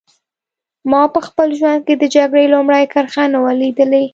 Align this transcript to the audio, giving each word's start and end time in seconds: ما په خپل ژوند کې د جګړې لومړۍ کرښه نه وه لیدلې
ما 0.91 1.01
په 1.13 1.19
خپل 1.27 1.47
ژوند 1.59 1.81
کې 1.87 1.95
د 1.97 2.03
جګړې 2.15 2.45
لومړۍ 2.53 2.83
کرښه 2.93 3.23
نه 3.33 3.39
وه 3.43 3.53
لیدلې 3.61 4.05